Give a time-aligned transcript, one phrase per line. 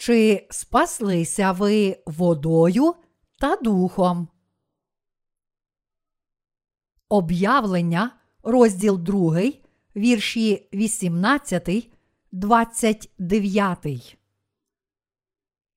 [0.00, 2.94] чи спаслися ви водою
[3.40, 4.28] та духом?
[7.08, 8.10] Об'явлення,
[8.42, 9.40] розділ 2,
[9.96, 11.92] вірші 18,
[12.32, 14.18] 29.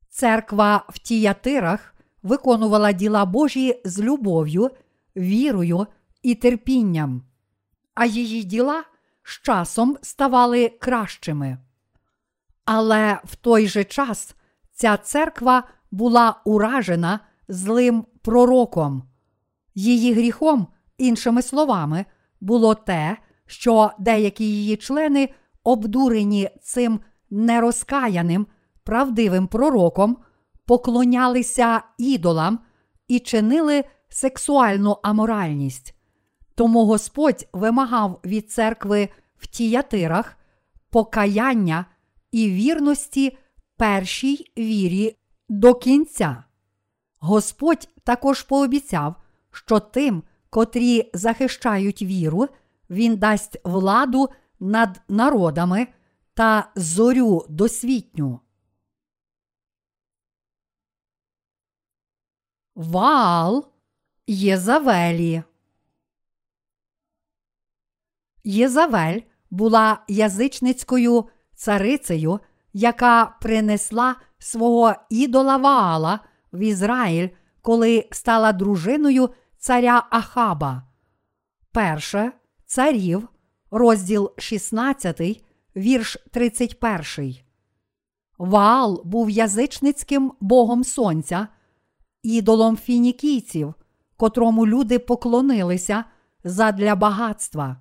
[0.10, 4.72] Церква в Тіятирах виконувала діла Божі з любов'ю,
[5.16, 5.88] вірою
[6.22, 7.24] і терпінням,
[7.94, 8.84] а її діла
[9.24, 11.58] з часом ставали кращими.
[12.66, 14.36] Але в той же час
[14.72, 19.04] ця церква була уражена злим пророком.
[19.76, 20.68] Її гріхом,
[20.98, 22.06] іншими словами,
[22.42, 25.30] було те, що деякі її члени,
[25.64, 27.00] обдурені цим
[27.30, 28.48] нерозкаяним,
[28.84, 30.18] правдивим пророком,
[30.66, 32.60] поклонялися ідолам
[33.08, 35.96] і чинили сексуальну аморальність.
[36.56, 40.38] Тому Господь вимагав від церкви в тіятирах
[40.90, 41.86] покаяння
[42.34, 43.38] і вірності
[43.78, 45.18] першій вірі
[45.50, 46.44] до кінця.
[47.20, 49.16] Господь також пообіцяв,
[49.52, 52.48] що тим, котрі захищають віру,
[52.90, 55.88] Він дасть владу над народами
[56.34, 58.40] та зорю досвітню.
[62.76, 63.66] Ваал
[64.28, 65.44] Єзавелі.
[68.44, 71.30] Єзавель була язичницькою
[71.64, 72.40] царицею,
[72.74, 76.20] яка принесла свого ідола Ваала
[76.54, 77.30] в Ізраїль,
[77.62, 80.84] коли стала дружиною царя Ахаба.
[81.72, 82.32] Перше
[82.66, 83.28] царів,
[83.72, 85.44] розділ 16,
[85.76, 87.36] вірш 31.
[88.38, 91.48] Ваал був язичницьким богом сонця,
[92.24, 93.74] ідолом фінікійців,
[94.18, 96.04] котрому люди поклонилися
[96.44, 97.78] задля багатства.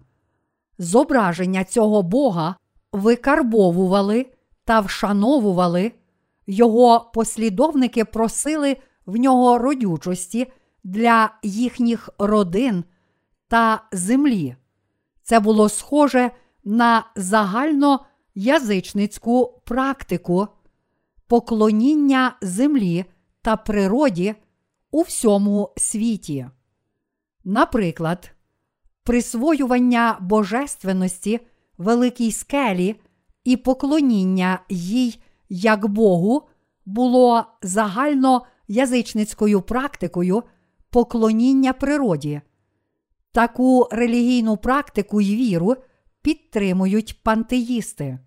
[0.79, 2.57] Зображення цього Бога
[2.93, 4.27] викарбовували
[4.65, 5.93] та вшановували,
[6.47, 8.77] його послідовники просили
[9.07, 10.53] в нього родючості
[10.85, 12.85] для їхніх родин
[13.49, 14.57] та землі.
[15.23, 16.31] Це було схоже
[16.65, 20.49] на загальноязичницьку практику
[21.27, 23.05] поклоніння землі
[23.43, 24.35] та природі
[24.91, 26.47] у всьому світі.
[27.45, 28.31] Наприклад,
[29.03, 31.41] присвоювання божественності
[31.83, 32.97] великій скелі
[33.45, 36.43] і поклоніння їй як Богу
[36.87, 40.43] було загальноязичницькою практикою
[40.91, 42.41] поклоніння природі.
[43.33, 45.77] Таку релігійну практику й віру
[46.23, 48.19] підтримують пантеїсти.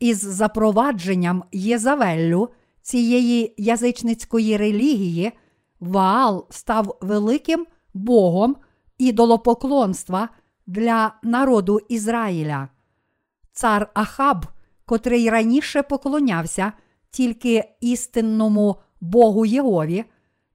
[0.00, 2.48] Із запровадженням Єзавеллю
[2.82, 5.32] цієї язичницької релігії
[5.80, 8.56] Ваал став великим богом
[8.98, 10.28] ідолопоклонства
[10.68, 12.68] для народу Ізраїля.
[13.52, 14.46] Цар Ахаб,
[14.84, 16.72] котрий раніше поклонявся
[17.10, 20.04] тільки істинному Богу Єгові,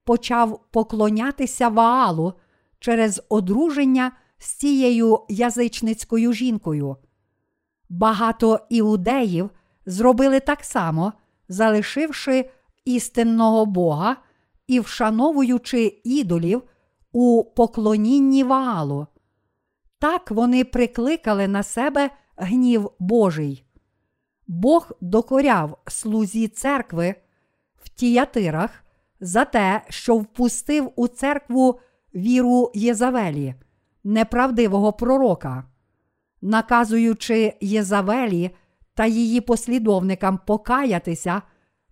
[0.03, 2.33] почав поклонятися Ваалу
[2.79, 6.97] через одруження з цією язичницькою жінкою.
[7.89, 9.49] Багато іудеїв
[9.85, 11.13] зробили так само,
[11.49, 12.49] залишивши
[12.85, 14.17] істинного Бога
[14.67, 16.63] і вшановуючи ідолів
[17.11, 19.07] у поклонінні Ваалу.
[20.03, 23.65] Так вони прикликали на себе гнів Божий.
[24.47, 27.15] Бог докоряв слузі церкви
[27.83, 28.83] в тіятирах
[29.19, 31.79] за те, що впустив у церкву
[32.15, 33.55] віру Єзавелі,
[34.03, 35.63] неправдивого пророка,
[36.41, 38.51] наказуючи Єзавелі
[38.93, 41.41] та її послідовникам покаятися,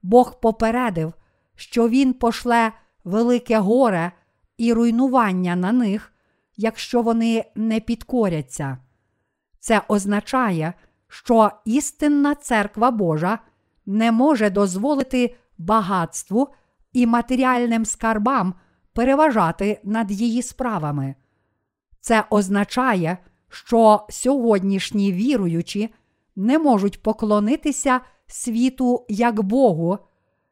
[0.03, 1.13] Бог попередив,
[1.55, 2.71] що Він пошле
[3.03, 4.11] велике горе
[4.57, 6.11] і руйнування на них,
[6.57, 8.77] якщо вони не підкоряться.
[9.59, 10.73] Це означає,
[11.07, 13.39] що істинна церква Божа
[13.85, 16.47] не може дозволити багатству
[16.93, 18.53] і матеріальним скарбам
[18.93, 21.15] переважати над її справами.
[21.99, 23.17] Це означає,
[23.49, 25.93] що сьогоднішні віруючі
[26.35, 29.97] не можуть поклонитися світу як Богу,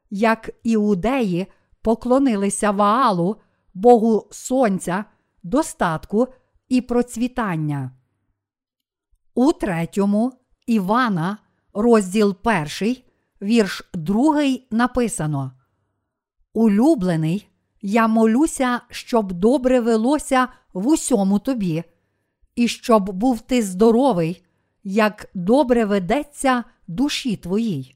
[0.10, 1.48] як іудеї
[1.82, 3.36] поклонилися Ваалу,
[3.74, 5.06] Богу Сонця,
[5.44, 6.28] достатку
[6.70, 7.92] і процвітання.
[9.34, 10.34] У третьому
[10.68, 11.38] Івана,
[11.74, 13.06] розділ перший,
[13.42, 15.52] вірш другий написано:
[16.54, 17.48] Улюблений,
[17.82, 21.84] я молюся, щоб добре велося в усьому тобі,
[22.56, 24.44] і щоб був ти здоровий,
[24.84, 27.96] як добре ведеться душі твоїй.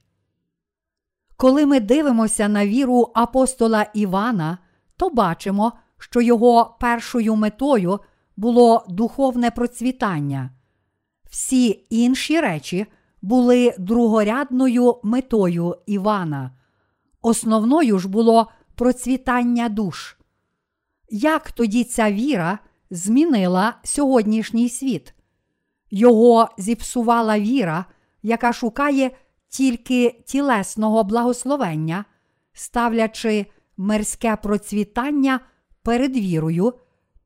[1.37, 4.57] Коли ми дивимося на віру апостола Івана,
[4.97, 7.99] то бачимо, що його першою метою
[8.37, 10.49] було духовне процвітання.
[11.29, 12.85] Всі інші речі
[13.21, 16.51] були другорядною метою Івана.
[17.21, 20.17] Основною ж було процвітання душ.
[21.09, 22.59] Як тоді ця віра
[22.89, 25.13] змінила сьогоднішній світ?
[25.91, 27.85] Його зіпсувала віра,
[28.23, 29.11] яка шукає
[29.49, 32.05] тільки тілесного благословення,
[32.53, 33.45] ставлячи
[33.77, 35.39] мирське процвітання
[35.83, 36.73] перед вірою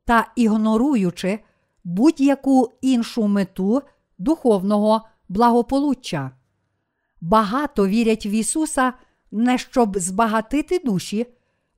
[0.05, 1.39] та ігноруючи
[1.83, 3.81] будь-яку іншу мету
[4.17, 6.31] духовного благополуччя.
[7.21, 8.93] Багато вірять в Ісуса
[9.31, 11.27] не щоб збагатити душі,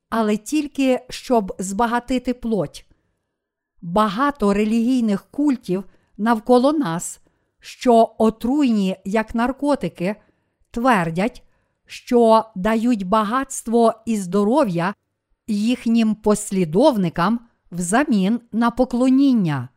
[0.08, 2.86] але тільки щоб збагатити плоть.
[3.82, 5.84] Багато релігійних культів
[6.18, 7.20] навколо нас,
[7.60, 10.16] що отруйні як наркотики,
[10.70, 11.42] твердять,
[11.86, 14.94] що дають багатство і здоров'я
[15.50, 19.68] їхнім послідовникам взамін на поклоніння.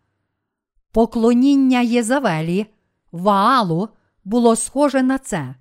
[0.92, 2.66] Поклоніння Єзавелі,
[3.12, 3.90] Ваалу
[4.24, 5.56] було схоже на це.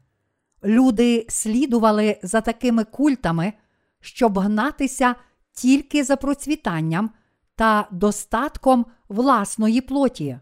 [0.65, 3.53] Люди слідували за такими культами,
[4.01, 5.15] щоб гнатися
[5.53, 7.11] тільки за процвітанням
[7.57, 10.39] та достатком власної плоті.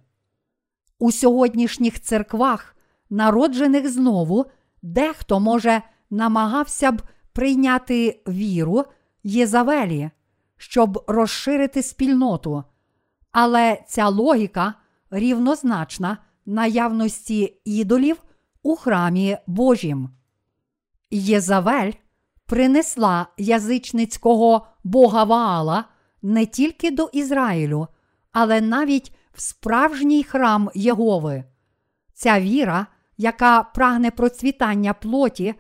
[0.98, 2.76] У сьогоднішніх церквах,
[3.10, 4.46] народжених знову,
[4.82, 7.02] дехто може намагався б
[7.32, 8.84] прийняти віру
[9.22, 10.10] Єзавелі,
[10.56, 12.64] щоб розширити спільноту.
[13.32, 14.74] Але ця логіка
[15.10, 18.16] рівнозначна наявності ідолів
[18.62, 20.10] у храмі Божім.
[21.10, 21.92] Єзавель
[22.46, 25.84] принесла язичницького бога Ваала
[26.22, 27.88] не тільки до Ізраїлю,
[28.32, 31.44] але навіть в справжній храм Єгови.
[32.14, 35.54] Ця віра, яка прагне процвітання плоті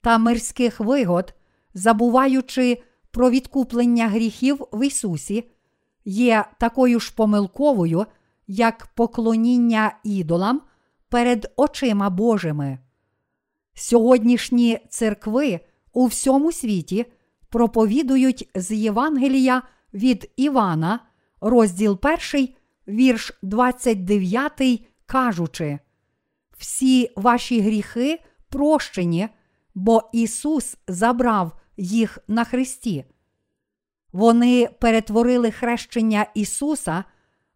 [0.00, 1.34] та мирських вигод,
[1.74, 2.82] забуваючи
[3.14, 5.44] про відкуплення гріхів в Ісусі,
[6.04, 8.06] є такою ж помилковою,
[8.46, 10.62] як поклоніння ідолам
[11.08, 12.78] перед очима Божими.
[13.74, 15.60] Сьогоднішні церкви
[15.92, 17.06] у всьому світі
[17.48, 19.62] проповідують з Євангелія
[19.94, 21.00] від Івана,
[21.40, 21.98] розділ
[22.32, 22.48] 1,
[22.88, 25.78] вірш 29, кажучи:
[26.58, 29.28] Всі ваші гріхи прощені,
[29.74, 33.04] бо Ісус забрав їх на Христі.
[34.12, 37.04] Вони перетворили хрещення Ісуса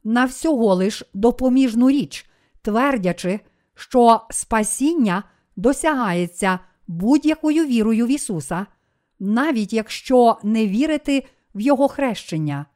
[0.05, 2.27] на всього лиш допоміжну річ,
[2.63, 3.41] твердячи,
[3.75, 5.23] що спасіння
[5.57, 8.67] досягається будь-якою вірою в Ісуса,
[9.19, 12.67] навіть якщо не вірити в Його хрещення.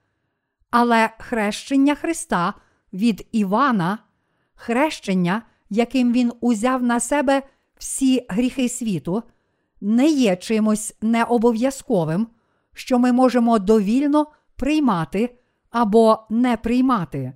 [0.71, 2.55] Але хрещення Христа
[2.93, 3.99] від Івана,
[4.55, 7.43] хрещення, яким Він узяв на себе
[7.79, 9.23] всі гріхи світу,
[9.83, 12.27] не є чимось необов'язковим,
[12.75, 14.27] що ми можемо довільно
[14.57, 15.39] приймати
[15.71, 17.33] або не приймати.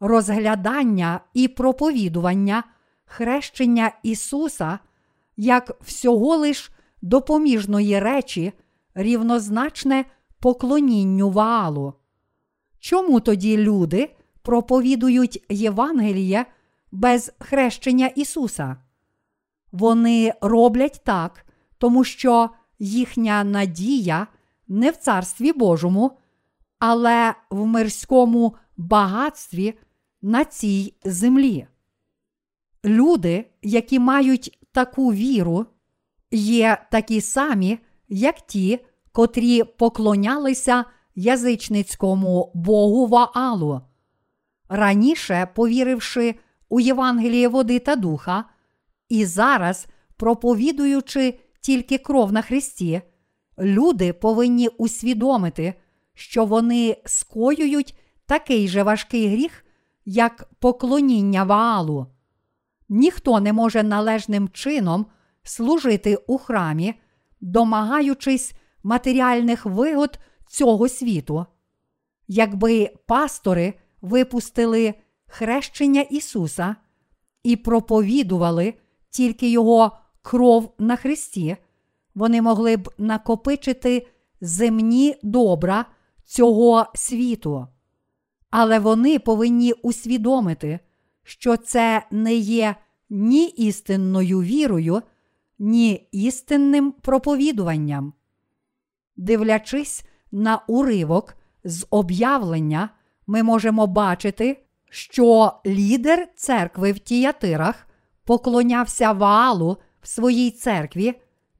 [0.00, 2.64] Розглядання і проповідування
[3.04, 4.78] хрещення Ісуса
[5.36, 6.70] як всього лиш
[7.02, 8.52] допоміжної речі,
[8.94, 10.04] рівнозначне
[10.40, 11.94] поклонінню Ваалу.
[12.78, 16.46] Чому тоді люди проповідують Євангеліє
[16.92, 18.76] без хрещення Ісуса?
[19.72, 21.43] Вони роблять так,
[21.84, 24.26] тому що їхня надія
[24.68, 26.18] не в Царстві Божому,
[26.78, 29.74] але в мирському багатстві
[30.22, 31.66] на цій землі.
[32.84, 35.66] Люди, які мають таку віру,
[36.30, 38.78] є такі самі, як ті,
[39.12, 43.80] котрі поклонялися язичницькому Богу Ваалу.
[44.68, 46.34] Раніше, повіривши
[46.68, 48.44] у Євангеліє води та духа,
[49.08, 49.86] і зараз,
[50.16, 53.00] проповідуючи тільки кров на Христі,
[53.58, 55.74] люди повинні усвідомити,
[56.14, 59.64] що вони скоюють такий же важкий гріх,
[60.04, 62.06] як поклоніння Ваалу.
[62.88, 65.06] Ніхто не може належним чином
[65.42, 66.94] служити у храмі,
[67.40, 68.52] домагаючись
[68.82, 70.18] матеріальних вигод
[70.48, 71.46] цього світу.
[72.28, 74.94] Якби пастори випустили
[75.26, 76.76] хрещення Ісуса
[77.42, 78.74] і проповідували
[79.10, 81.56] тільки Його кров на Христі,
[82.14, 84.06] вони могли б накопичити
[84.40, 85.86] земні добра
[86.24, 87.66] цього світу.
[88.50, 90.78] Але вони повинні усвідомити,
[91.22, 92.74] що це не є
[93.10, 95.02] ні істинною вірою,
[95.58, 98.12] ні істинним проповідуванням.
[99.16, 102.90] Дивлячись на уривок з об'явлення,
[103.26, 107.86] ми можемо бачити, що лідер церкви в Тіятирах
[108.24, 111.14] поклонявся Ваалу в своїй церкві,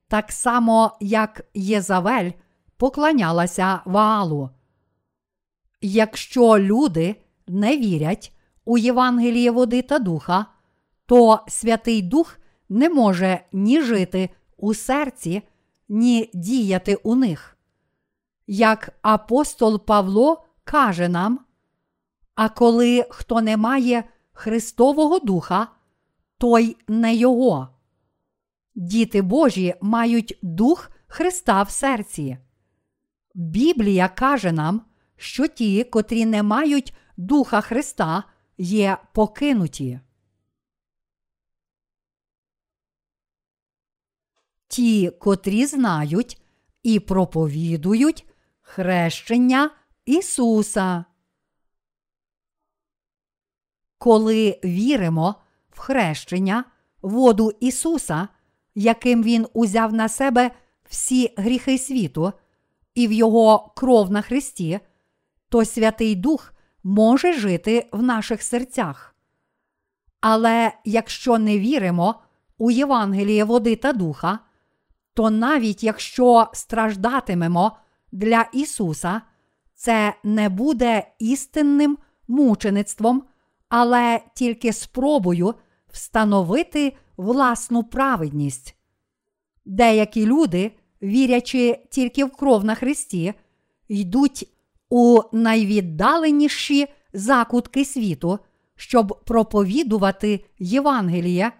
[0.08, 2.30] так само, як Єзавель
[2.76, 4.50] поклонялася Ваалу.
[5.80, 8.32] Якщо люди не вірять
[8.64, 10.46] у Євангеліє води та духа,
[11.06, 15.42] то Святий Дух не може ні жити у серці,
[15.88, 17.56] ні діяти у них.
[18.46, 21.40] Як апостол Павло каже нам,
[22.34, 25.68] а коли хто не має Христового Духа,
[26.38, 27.73] той не Його.
[28.74, 32.38] Діти Божі мають Дух Христа в серці.
[33.34, 34.82] Біблія каже нам,
[35.16, 38.24] що ті, котрі не мають Духа Христа,
[38.58, 40.00] є покинуті.
[44.68, 46.42] Ті, котрі знають
[46.82, 48.26] і проповідують
[48.60, 49.70] хрещення
[50.04, 51.04] Ісуса.
[53.98, 55.34] Коли віримо
[55.70, 56.64] в хрещення,
[57.02, 58.28] воду Ісуса,
[58.74, 60.50] яким Він узяв на себе
[60.88, 62.32] всі гріхи світу,
[62.94, 64.80] і в Його кров на Христі,
[65.48, 66.54] то Святий Дух
[66.84, 69.14] може жити в наших серцях.
[70.20, 72.14] Але якщо не віримо
[72.58, 74.38] у Євангеліє води та духа,
[75.14, 77.76] то навіть якщо страждатимемо
[78.12, 79.22] для Ісуса,
[79.74, 83.22] це не буде істинним мучеництвом,
[83.68, 85.54] але тільки спробою
[85.94, 88.76] встановити власну праведність.
[89.64, 90.72] Деякі люди,
[91.02, 93.34] вірячи тільки в кров на Христі,
[93.88, 94.48] йдуть
[94.88, 98.38] у найвіддаленіші закутки світу,
[98.76, 101.52] щоб проповідувати Євангеліє,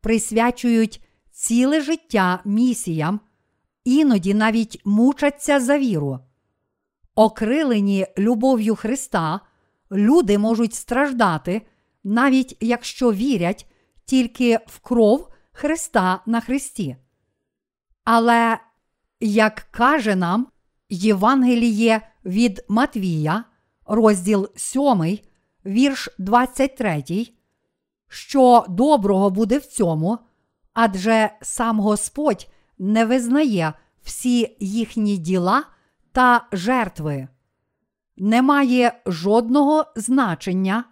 [0.00, 3.20] присвячують ціле життя місіям,
[3.84, 6.18] іноді навіть мучаться за віру.
[7.14, 9.40] Окрилені любов'ю Христа,
[9.92, 11.62] люди можуть страждати,
[12.08, 13.66] навіть якщо вірять
[14.04, 16.96] тільки в кров Христа на Христі.
[18.04, 18.58] Але,
[19.20, 20.46] як каже нам
[20.88, 23.44] Євангеліє від Матвія,
[23.86, 25.18] розділ 7,
[25.66, 27.04] вірш 23,
[28.08, 30.18] що доброго буде в цьому,
[30.72, 32.48] адже сам Господь
[32.78, 33.72] не визнає
[34.02, 35.64] всі їхні діла
[36.12, 37.28] та жертви.
[38.16, 40.84] Немає жодного значення,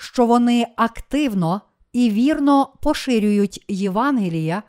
[0.00, 1.60] що вони активно
[1.92, 4.62] і вірно поширюють Євангелія,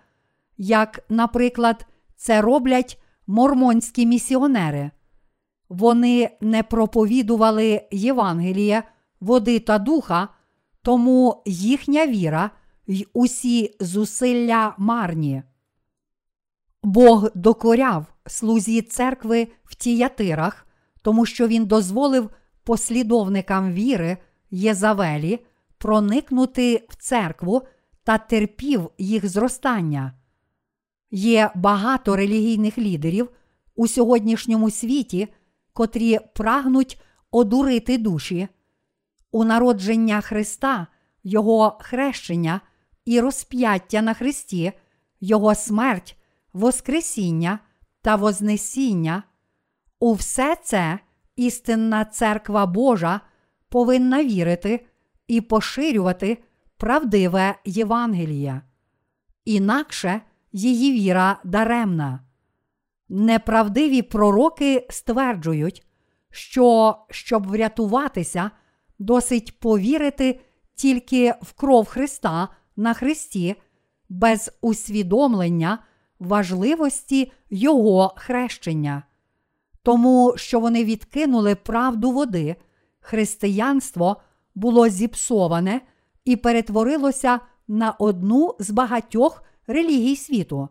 [0.58, 4.92] як, наприклад, це роблять мормонські місіонери.
[5.70, 8.84] Вони не проповідували Євангеліє,
[9.20, 10.28] води та духа,
[10.82, 12.52] тому їхня віра
[12.88, 15.44] й усі зусилля марні.
[16.84, 20.68] Бог докоряв слузі церкви в тіятирах,
[21.02, 22.30] тому що він дозволив
[22.64, 24.18] послідовникам віри
[24.51, 25.39] Єзавелі
[25.77, 27.62] проникнути в церкву
[28.03, 30.13] та терпів їх зростання.
[31.12, 33.29] Є багато релігійних лідерів
[33.75, 35.27] у сьогоднішньому світі,
[35.74, 37.01] котрі прагнуть
[37.32, 38.48] одурити душі.
[39.32, 40.88] У народження Христа,
[41.24, 42.62] Його хрещення
[43.06, 44.72] і розп'яття на Христі,
[45.22, 46.18] Його смерть,
[46.53, 47.60] Воскресіння
[48.01, 49.24] та Вознесіння.
[50.00, 51.00] У все це
[51.36, 53.22] істинна церква Божа
[53.70, 54.86] повинна вірити
[55.28, 56.38] і поширювати
[56.78, 58.62] правдиве Євангеліє.
[59.46, 60.22] Інакше
[60.52, 62.20] її віра даремна.
[63.10, 65.88] Неправдиві пророки стверджують,
[66.32, 68.52] що щоб врятуватися,
[69.00, 70.40] досить повірити
[70.76, 73.56] тільки в кров Христа на Христі,
[74.10, 75.80] без усвідомлення
[76.20, 79.04] важливості Його хрещення.
[79.84, 82.56] Тому що вони відкинули правду води,
[83.10, 84.22] християнство
[84.56, 85.82] було зіпсоване
[86.25, 90.70] і перетворилося на одну з багатьох релігій світу.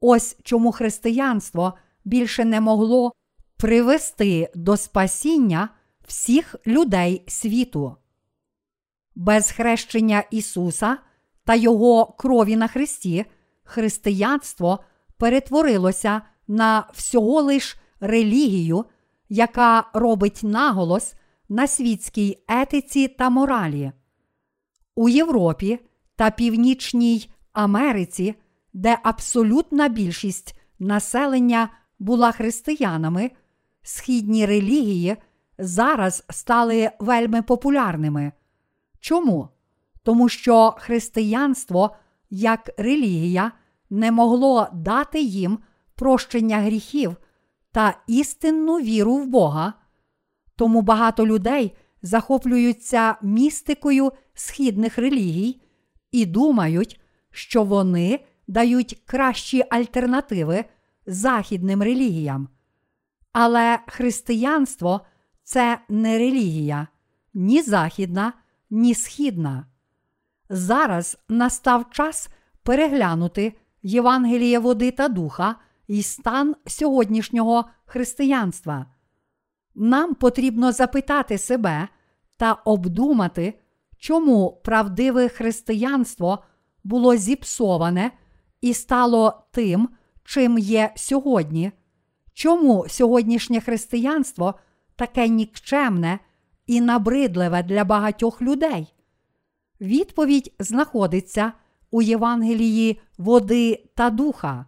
[0.00, 3.12] Ось чому християнство більше не могло
[3.56, 5.68] привести до спасіння
[6.06, 7.96] всіх людей світу.
[9.14, 10.98] Без хрещення Ісуса
[11.44, 13.24] та Його крові на Христі
[13.64, 14.78] християнство
[15.16, 18.84] перетворилося на всього лиш релігію,
[19.28, 21.14] яка робить наголос
[21.52, 23.92] на світській етиці та моралі.
[24.94, 25.78] У Європі
[26.16, 28.34] та Північній Америці,
[28.72, 31.68] де абсолютна більшість населення
[31.98, 33.30] була християнами,
[33.82, 35.16] східні релігії
[35.58, 38.32] зараз стали вельми популярними.
[39.00, 39.48] Чому?
[40.02, 41.96] Тому що християнство
[42.30, 43.52] як релігія
[43.90, 45.58] не могло дати їм
[45.94, 47.16] прощення гріхів
[47.72, 49.81] та істинну віру в Бога.
[50.62, 55.60] Тому багато людей захоплюються містикою східних релігій
[56.12, 57.00] і думають,
[57.30, 60.64] що вони дають кращі альтернативи
[61.06, 62.48] західним релігіям.
[63.32, 65.00] Але християнство
[65.44, 66.88] це не релігія,
[67.34, 68.32] ні західна,
[68.70, 69.66] ні східна.
[70.48, 72.28] Зараз настав час
[72.62, 73.52] переглянути
[73.82, 78.86] Євангеліє води та духа і стан сьогоднішнього християнства.
[79.74, 81.88] Нам потрібно запитати себе
[82.36, 83.60] та обдумати,
[83.98, 86.38] чому правдиве християнство
[86.84, 88.10] було зіпсоване
[88.60, 89.88] і стало тим,
[90.24, 91.72] чим є сьогодні,
[92.32, 94.54] чому сьогоднішнє християнство
[94.96, 96.18] таке нікчемне
[96.66, 98.94] і набридливе для багатьох людей.
[99.80, 101.52] Відповідь знаходиться
[101.90, 104.66] у Євангелії води та духа.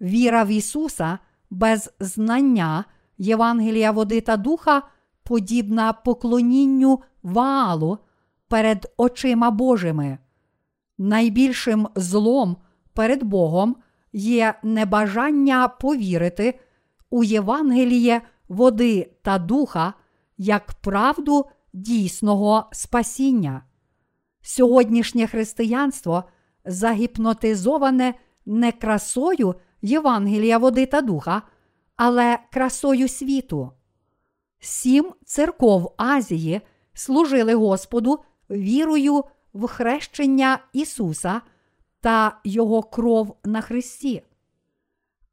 [0.00, 1.18] Віра в Ісуса
[1.50, 2.84] без знання
[3.20, 4.82] Євангелія води та духа
[5.22, 7.98] подібна поклонінню ваалу
[8.48, 10.18] перед очима Божими.
[10.98, 12.56] Найбільшим злом
[12.92, 13.76] перед Богом
[14.12, 16.60] є небажання повірити
[17.10, 19.94] у Євангеліє води та духа
[20.38, 23.62] як правду дійсного спасіння.
[24.42, 26.24] Сьогоднішнє християнство
[26.64, 28.14] загіпнотизоване
[28.46, 31.42] не красою Євангелія води та духа,
[32.02, 33.72] але красою світу.
[34.60, 36.60] Сім церков Азії
[36.94, 38.18] служили Господу
[38.50, 41.40] вірою в хрещення Ісуса
[42.00, 44.22] та Його кров на Христі.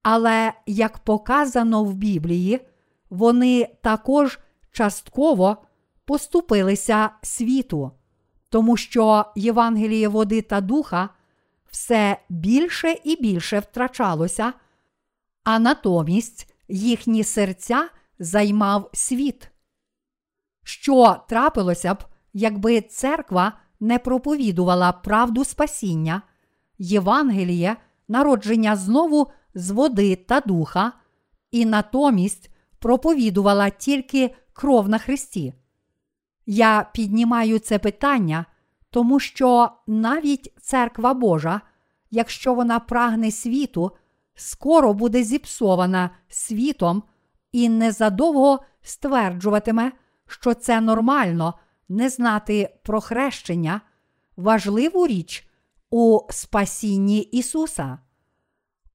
[0.03, 2.59] Але, як показано в Біблії,
[3.09, 4.39] вони також
[4.71, 5.57] частково
[6.05, 7.91] поступилися світу,
[8.50, 11.09] тому що Євангеліє води та духа
[11.71, 14.53] все більше і більше втрачалося,
[15.43, 19.51] а натомість їхні серця займав світ.
[20.63, 26.21] Що трапилося б, якби церква не проповідувала правду спасіння,
[26.77, 27.75] Євангеліє,
[28.07, 30.91] народження знову з води та духа,
[31.51, 35.53] і натомість проповідувала тільки кров на Христі?
[36.46, 38.46] Я піднімаю це питання,
[38.89, 41.61] тому що навіть церква Божа,
[42.11, 43.92] якщо вона прагне світу,
[44.37, 47.03] скоро буде зіпсована світом
[47.51, 49.91] і незадовго стверджуватиме,
[50.27, 51.53] що це нормально
[51.89, 53.81] не знати про хрещення,
[54.37, 55.47] важливу річ
[55.89, 58.00] у спасінні Ісуса.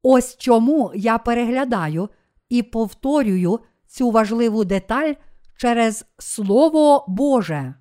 [0.03, 2.09] Ось чому я переглядаю
[2.49, 5.15] і повторюю цю важливу деталь
[5.57, 7.75] через Слово Боже.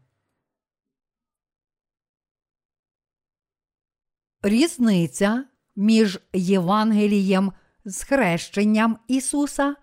[4.42, 5.46] Різниця
[5.76, 7.54] між Євангелієм
[7.86, 9.76] з хрещенням Ісуса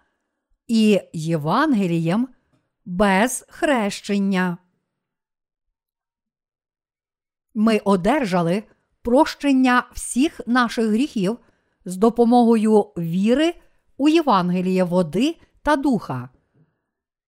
[0.66, 2.28] і Євангелієм
[2.84, 4.58] без хрещення.
[7.54, 8.62] Ми одержали
[9.02, 11.38] прощення всіх наших гріхів
[11.84, 13.54] з допомогою віри
[13.96, 16.28] у Євангеліє води та духа.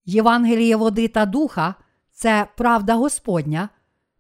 [0.05, 1.75] Євангеліє води та духа
[2.11, 3.69] це правда Господня,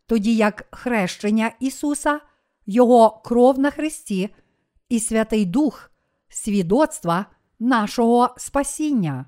[0.06, 2.20] тоді як хрещення Ісуса,
[2.72, 4.34] Його кров на Христі
[4.88, 5.90] і Святий Дух
[6.28, 7.26] свідоцтва
[7.58, 9.26] нашого спасіння.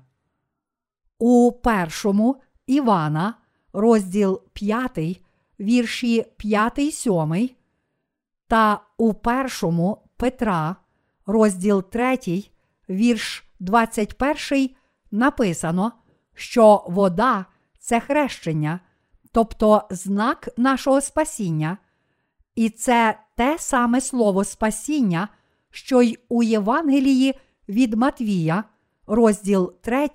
[1.19, 3.33] У першому Івана,
[3.73, 5.21] розділ 5,
[5.59, 7.49] вірші 5 7,
[8.47, 10.75] та у першому Петра,
[11.25, 12.17] розділ 3,
[12.89, 14.69] вірш 21,
[15.11, 15.91] написано,
[16.33, 17.45] що вода
[17.79, 18.79] це хрещення,
[19.31, 21.77] тобто знак нашого спасіння,
[22.55, 25.27] і це те саме слово спасіння,
[25.71, 27.33] що й у Євангелії
[27.69, 28.63] від Матвія,
[29.07, 30.09] розділ 3,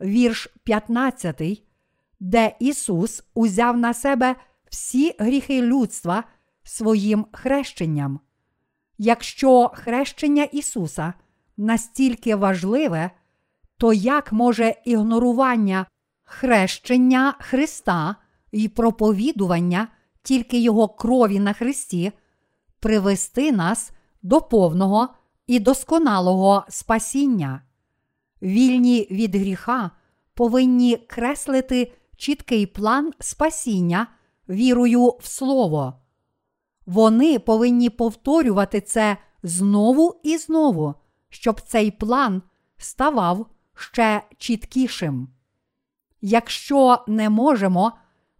[0.00, 1.62] вірш 15,
[2.20, 4.36] де Ісус узяв на себе
[4.70, 6.24] всі гріхи людства
[6.62, 8.20] своїм хрещенням.
[8.98, 11.14] Якщо хрещення Ісуса
[11.56, 13.10] настільки важливе,
[13.78, 15.86] то як може ігнорування
[16.24, 18.16] хрещення Христа
[18.52, 19.88] і проповідування
[20.22, 22.12] тільки Його крові на Христі
[22.80, 25.08] привести нас до повного
[25.46, 27.62] і досконалого спасіння?
[28.42, 29.90] Вільні від гріха
[30.34, 34.06] повинні креслити чіткий план спасіння
[34.48, 35.94] вірою в Слово.
[36.86, 40.94] Вони повинні повторювати це знову і знову,
[41.28, 42.42] щоб цей план
[42.76, 45.28] ставав ще чіткішим.
[46.20, 47.92] Якщо не можемо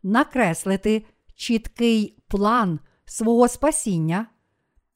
[0.02, 4.26] накреслити чіткий план свого спасіння,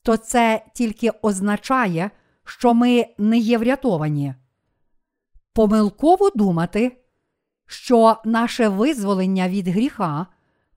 [0.03, 2.11] то це тільки означає,
[2.45, 4.35] що ми не є врятовані.
[5.53, 6.97] Помилково думати,
[7.67, 10.27] що наше визволення від гріха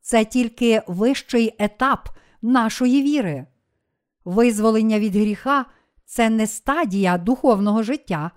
[0.02, 2.10] це тільки вищий етап
[2.42, 3.46] нашої віри.
[4.26, 5.66] Визволення від гріха
[6.06, 8.32] це не стадія духовного життя,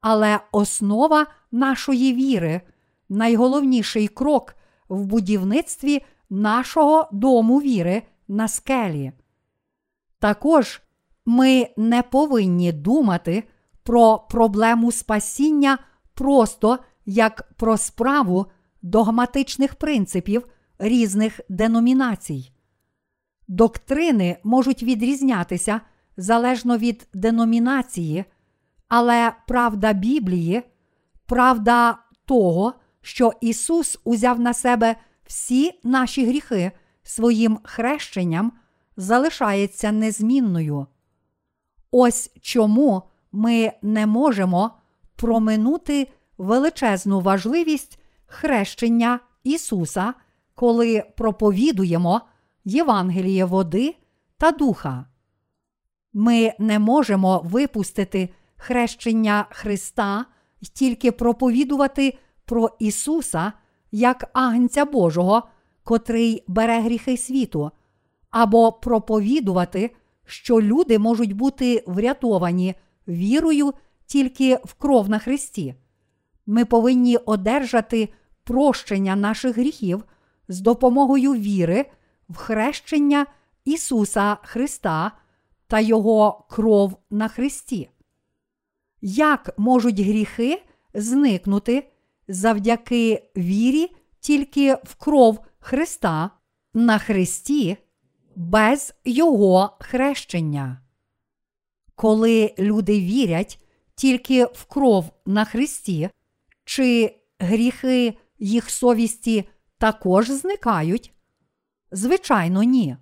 [0.00, 2.60] але основа нашої віри,
[3.08, 4.54] найголовніший крок
[4.88, 9.12] в будівництві нашого дому віри на скелі.
[10.18, 10.82] Також
[11.26, 13.44] ми не повинні думати
[13.82, 15.78] про проблему спасіння
[16.14, 18.46] просто як про справу
[18.82, 22.52] догматичних принципів різних деномінацій.
[23.48, 25.80] Доктрини можуть відрізнятися
[26.16, 28.24] залежно від деномінації,
[28.88, 30.62] але правда Біблії,
[31.26, 36.72] правда того, що Ісус узяв на себе всі наші гріхи
[37.02, 38.52] своїм хрещенням,
[38.96, 40.86] залишається незмінною.
[41.90, 44.70] Ось чому ми не можемо
[45.16, 50.14] проминути величезну важливість хрещення Ісуса,
[50.54, 52.20] коли проповідуємо
[52.64, 53.94] Євангеліє води
[54.38, 55.06] та духа.
[56.12, 60.26] Ми не можемо випустити хрещення Христа
[60.60, 63.52] й тільки проповідувати про Ісуса
[63.92, 65.42] як Агнця Божого,
[65.84, 67.70] котрий бере гріхи світу,
[68.30, 69.90] або проповідувати,
[70.24, 72.74] що люди можуть бути врятовані
[73.08, 73.72] вірою
[74.06, 75.74] тільки в кров на Христі.
[76.46, 78.08] Ми повинні одержати
[78.44, 80.04] прощення наших гріхів
[80.48, 81.90] з допомогою віри
[82.28, 83.26] в хрещення
[83.64, 85.12] Ісуса Христа
[85.66, 87.90] та Його кров на Христі.
[89.00, 90.62] Як можуть гріхи
[90.94, 91.90] зникнути
[92.28, 96.30] завдяки вірі тільки в кров Христа
[96.74, 97.76] на Христі
[98.36, 100.82] без Його хрещення?
[101.94, 103.60] Коли люди вірять
[103.94, 106.10] тільки в кров на Христі,
[106.64, 109.48] чи гріхи їх совісті
[109.78, 111.12] також зникають?
[111.92, 112.96] Звичайно, ні.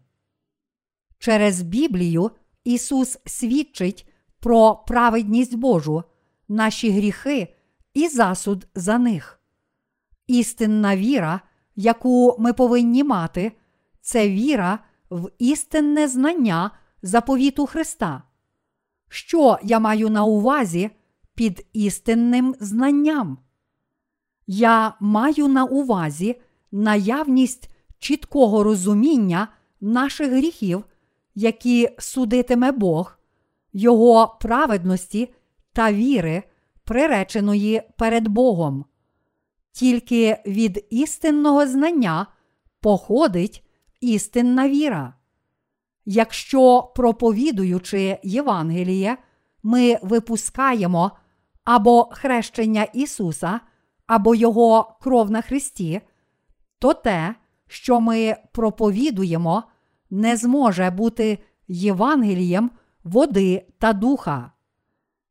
[1.18, 2.30] Через Біблію
[2.64, 4.08] Ісус свідчить
[4.40, 6.04] про праведність Божу,
[6.48, 7.54] наші гріхи
[7.94, 9.40] і засуд за них.
[10.26, 11.40] Істинна віра,
[11.80, 13.52] яку ми повинні мати,
[14.00, 14.78] це віра
[15.10, 16.70] в істинне знання
[17.02, 18.22] заповіту Христа.
[19.08, 20.90] Що я маю на увазі
[21.34, 23.38] під істинним знанням?
[24.46, 26.40] Я маю на увазі
[26.72, 29.48] наявність чіткого розуміння
[29.80, 30.84] наших гріхів,
[31.34, 33.18] які судитиме Бог,
[33.72, 35.34] Його праведності
[35.72, 36.42] та віри,
[36.84, 38.84] приреченої перед Богом.
[39.72, 42.26] Тільки від істинного знання
[42.80, 43.64] походить
[44.00, 45.14] істинна віра.
[46.04, 49.16] Якщо, проповідуючи Євангеліє,
[49.62, 51.10] ми випускаємо
[51.64, 53.60] або хрещення Ісуса,
[54.06, 56.00] або Його кров на Христі,
[56.78, 57.34] то те,
[57.68, 59.62] що ми проповідуємо,
[60.10, 62.70] не зможе бути Євангелієм
[63.04, 64.52] води та духа.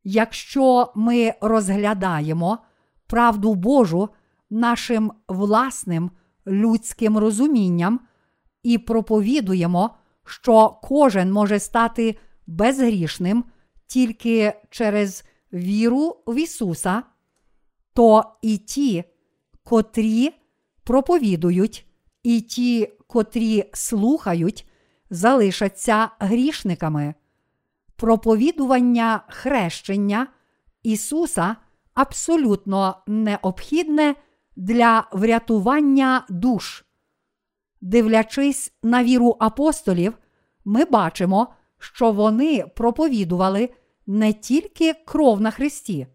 [0.04, 2.58] Якщо ми розглядаємо
[3.06, 4.08] правду Божу
[4.50, 6.10] нашим власним
[6.46, 8.00] людським розумінням
[8.62, 13.44] і проповідуємо, що кожен може стати безгрішним
[13.86, 17.02] тільки через віру в Ісуса,
[17.94, 19.04] то і ті,
[19.64, 20.30] котрі
[20.84, 21.86] проповідують,
[22.22, 24.68] і ті, котрі слухають,
[25.10, 27.14] залишаться грішниками.
[27.96, 30.26] Проповідування хрещення
[30.82, 31.56] Ісуса
[31.94, 34.14] абсолютно необхідне
[34.56, 36.84] для врятування душ.
[37.80, 40.18] Дивлячись на віру апостолів,
[40.64, 43.70] ми бачимо, що вони проповідували
[44.06, 46.06] не тільки кров на Христі,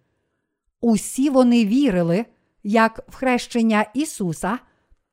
[0.81, 2.25] усі вони вірили
[2.63, 4.59] як в хрещення Ісуса,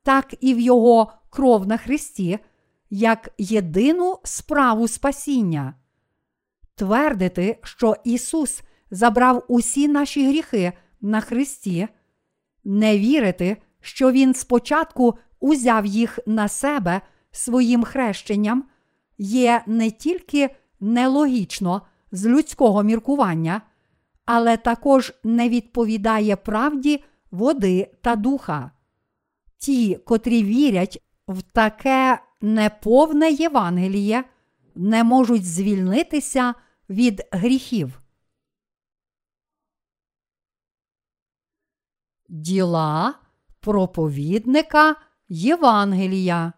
[0.03, 2.39] так і в Його кров на Христі,
[2.89, 5.73] як єдину справу спасіння.
[6.75, 11.87] Твердити, що Ісус забрав усі наші гріхи на Христі,
[12.63, 18.63] не вірити, що Він спочатку узяв їх на себе своїм хрещенням,
[19.17, 20.49] є не тільки
[20.79, 23.61] нелогічно з людського міркування,
[24.25, 28.71] але також не відповідає правді води та духа.
[29.57, 34.23] Ті, котрі вірять в таке неповне Євангеліє,
[34.75, 36.53] не можуть звільнитися
[36.89, 38.02] від гріхів.
[42.35, 43.13] Діла
[43.59, 44.95] проповідника
[45.29, 46.53] Євангелія.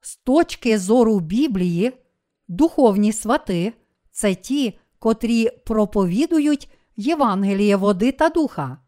[0.00, 1.92] З точки зору Біблії,
[2.48, 3.72] духовні свати
[4.10, 8.78] це ті, котрі проповідують Євангеліє води та духа.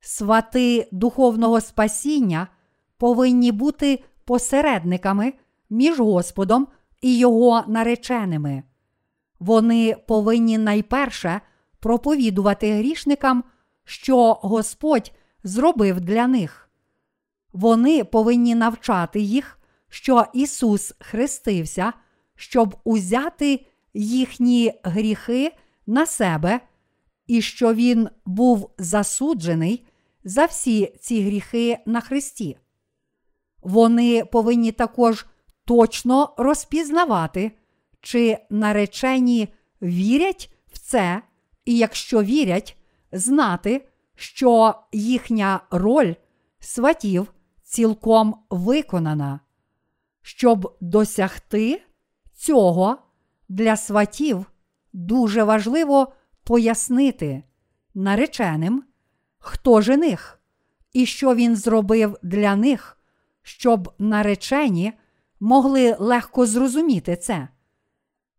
[0.00, 2.48] Свати духовного спасіння
[2.96, 5.32] повинні бути посередниками
[5.70, 6.68] між Господом
[7.00, 8.62] і його нареченими.
[9.38, 11.40] Вони повинні найперше
[11.80, 13.44] проповідувати грішникам,
[13.84, 15.12] що Господь
[15.44, 16.70] зробив для них.
[17.52, 21.92] Вони повинні навчати їх, що Ісус хрестився,
[22.36, 25.52] щоб узяти їхні гріхи
[25.86, 26.60] на себе,
[27.26, 29.86] і що Він був засуджений
[30.24, 32.58] за всі ці гріхи на Христі.
[33.62, 35.26] Вони повинні також
[35.64, 37.52] точно розпізнавати,
[38.00, 39.48] чи наречені
[39.82, 41.22] вірять в це,
[41.68, 42.76] і якщо вірять,
[43.12, 46.14] знати, що їхня роль
[46.60, 49.40] сватів цілком виконана.
[50.22, 51.82] Щоб досягти
[52.34, 52.98] цього
[53.48, 54.46] для сватів
[54.92, 56.12] дуже важливо
[56.44, 57.42] пояснити
[57.94, 58.84] нареченим,
[59.38, 60.40] хто жених
[60.92, 62.98] і що він зробив для них,
[63.42, 64.92] щоб наречені
[65.40, 67.48] могли легко зрозуміти це.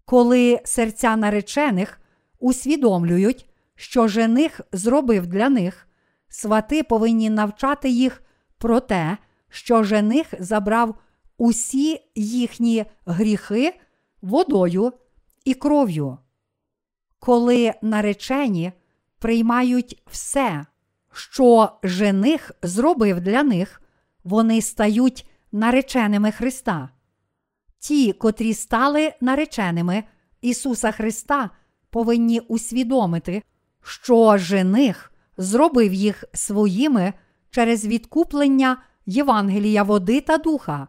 [0.06, 1.99] Коли серця наречених
[2.40, 5.88] усвідомлюють, що жених зробив для них,
[6.30, 8.24] свати повинні навчати їх
[8.58, 9.18] про те,
[9.50, 10.96] що жених забрав
[11.38, 13.80] усі їхні гріхи
[14.22, 14.94] водою
[15.46, 16.18] і кров'ю.
[17.20, 18.72] Коли наречені
[19.20, 20.66] приймають все,
[21.14, 23.82] що жених зробив для них,
[24.24, 26.90] вони стають нареченими Христа.
[27.80, 30.04] Ті, котрі стали нареченими
[30.42, 31.50] Ісуса Христа,
[31.90, 33.44] повинні усвідомити,
[33.82, 37.14] що жених зробив їх своїми
[37.50, 40.88] через відкуплення Євангелія води та духа.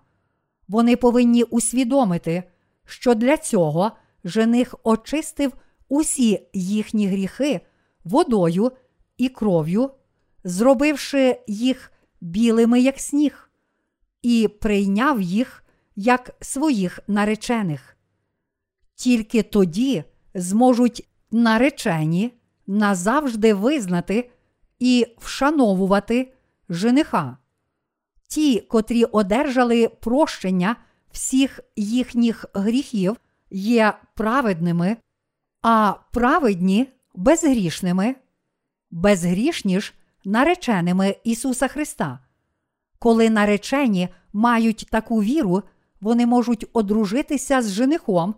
[0.68, 2.42] Вони повинні усвідомити,
[2.84, 3.92] що для цього
[4.24, 5.52] жених очистив
[5.88, 7.60] усі їхні гріхи
[8.04, 8.72] водою
[9.16, 9.90] і кров'ю,
[10.44, 13.50] зробивши їх білими, як сніг,
[14.22, 15.64] і прийняв їх
[15.96, 17.96] як своїх наречених.
[18.94, 22.32] Тільки тоді зможуть наречені
[22.66, 24.30] назавжди визнати
[24.78, 26.32] і вшановувати
[26.68, 27.36] жениха.
[28.28, 30.76] Ті, котрі одержали прощення
[31.12, 33.16] всіх їхніх гріхів,
[33.50, 34.96] є праведними,
[35.62, 38.14] а праведні безгрішними,
[38.90, 42.18] безгрішні ж нареченими Ісуса Христа.
[42.98, 45.62] Коли наречені мають таку віру,
[46.00, 48.34] вони можуть одружитися з женихом,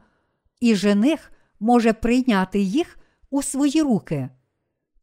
[0.60, 1.31] і жених
[1.62, 2.98] може прийняти їх
[3.30, 4.28] у свої руки.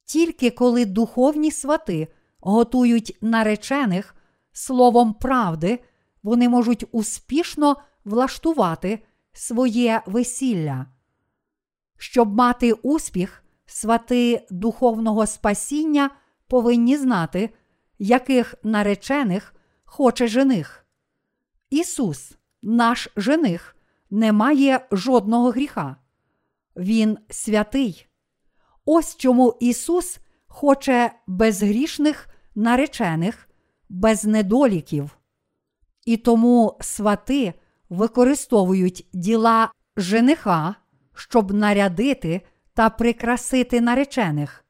[0.06, 2.08] Тільки коли духовні свати
[2.40, 4.16] готують наречених
[4.52, 5.80] словом правди,
[6.24, 9.00] вони можуть успішно влаштувати
[9.34, 10.86] своє весілля.
[11.98, 16.10] Щоб мати успіх, свати духовного спасіння
[16.48, 17.50] повинні знати,
[18.00, 20.86] яких наречених хоче жених.
[21.70, 23.76] Ісус, наш жених,
[24.10, 25.96] не має жодного гріха.
[26.76, 28.08] Він святий.
[28.86, 33.50] Ось чому Ісус хоче безгрішних наречених,
[33.90, 35.18] без недоліків.
[36.06, 37.54] І тому свати
[37.90, 40.76] використовують діла жениха,
[41.14, 42.42] щоб нарядити
[42.74, 44.66] та прикрасити наречених.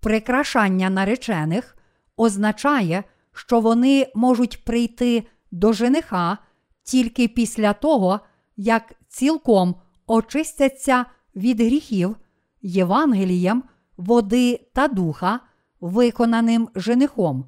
[0.00, 1.76] Прикрашання наречених
[2.16, 6.38] означає, що вони можуть прийти до жениха
[6.82, 8.20] тільки після того,
[8.56, 9.74] як цілком
[10.06, 11.04] очистяться
[11.36, 12.16] від гріхів
[12.62, 13.62] Євангелієм,
[13.96, 15.40] води та духа,
[15.80, 17.46] виконаним женихом.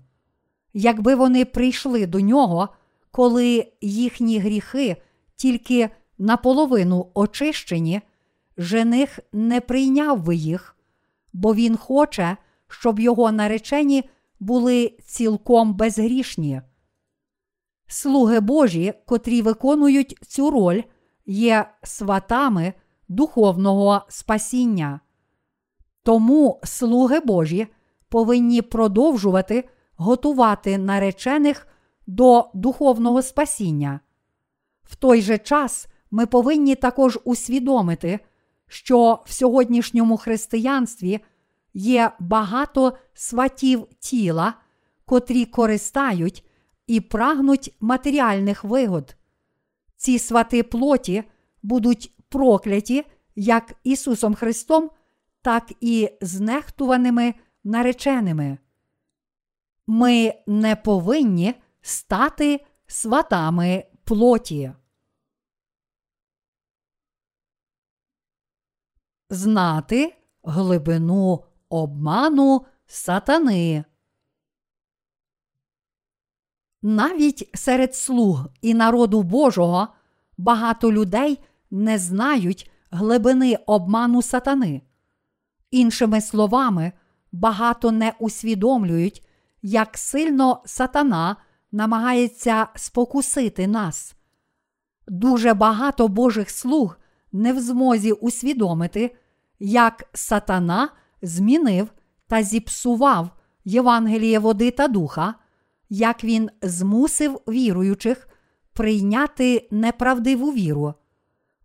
[0.73, 2.69] Якби вони прийшли до нього,
[3.11, 4.97] коли їхні гріхи
[5.37, 8.01] тільки наполовину очищені,
[8.57, 10.77] жених не прийняв би їх,
[11.33, 12.37] бо він хоче,
[12.69, 14.05] щоб його наречені
[14.41, 16.63] були цілком безгрішні.
[17.87, 20.83] Слуги Божі, котрі виконують цю роль,
[21.29, 22.73] є сватами
[23.09, 25.01] духовного спасіння.
[26.03, 27.67] Тому слуги Божі
[28.09, 31.67] повинні продовжувати готувати наречених
[32.07, 34.01] до духовного спасіння.
[34.83, 38.21] В той же час ми повинні також усвідомити,
[38.67, 41.21] що в сьогоднішньому християнстві
[41.75, 44.55] є багато сватів тіла,
[45.05, 46.45] котрі користають
[46.87, 49.18] і прагнуть матеріальних вигод.
[49.99, 51.25] Ці свати плоті
[51.63, 53.05] будуть прокляті
[53.37, 54.91] як Ісусом Христом,
[55.43, 57.35] так і знехтуваними
[57.65, 58.59] нареченими.
[59.87, 64.73] Ми не повинні стати сватами плоті.
[69.31, 73.85] Знати глибину обману сатани.
[76.83, 79.89] Навіть серед слуг і народу Божого
[80.39, 81.39] багато людей
[81.71, 84.83] не знають глибини обману сатани.
[85.71, 86.93] Іншими словами,
[87.33, 89.25] багато не усвідомлюють,
[89.63, 91.37] як сильно сатана
[91.73, 94.15] намагається спокусити нас.
[95.09, 96.99] Дуже багато Божих слуг
[97.33, 99.17] не в змозі усвідомити,
[99.59, 100.89] як сатана
[101.23, 101.89] змінив
[102.27, 103.31] та зіпсував
[103.65, 105.35] Євангеліє води та духа,
[105.89, 108.29] як він змусив віруючих
[108.73, 110.95] прийняти неправдиву віру.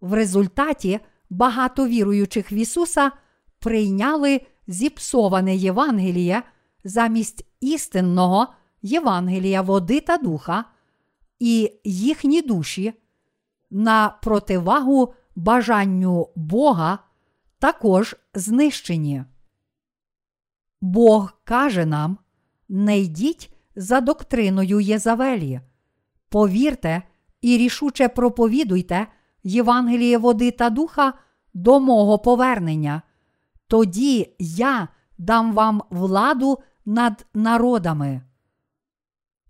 [0.02, 3.12] В результаті багато віруючих в Ісуса
[3.60, 6.44] прийняли зіпсоване Євангеліє
[6.84, 8.48] замість істинного
[8.82, 10.66] Євангелія води та духа,
[11.40, 12.94] і їхні душі
[13.72, 17.00] на противагу бажанню Бога
[17.60, 19.24] також знищені.
[20.82, 22.18] Бог каже нам:
[22.70, 25.62] не йдіть за доктриною Єзавелі,
[26.30, 27.04] повірте
[27.42, 29.08] і рішуче проповідуйте
[29.44, 31.14] Євангеліє води та духа
[31.54, 33.02] до мого повернення.
[33.68, 38.22] Тоді я дам вам владу над народами.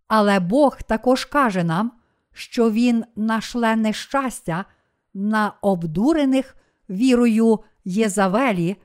[0.07, 1.91] Але Бог також каже нам,
[2.31, 4.65] що Він нашле нещастя
[5.13, 6.57] на обдурених
[6.89, 8.75] вірою Єзавелі